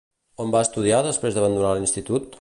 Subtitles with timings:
[0.45, 2.29] On va estudiar després d'abandonar l'institut?